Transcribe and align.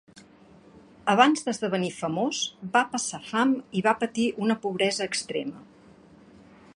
Abans 1.13 1.45
d'esdevenir 1.49 1.91
famós 1.97 2.39
va 2.77 2.83
passar 2.95 3.21
fam 3.27 3.53
i 3.81 3.83
va 3.89 3.95
patir 4.05 4.27
una 4.47 4.59
pobresa 4.67 5.11
extrema. 5.11 5.63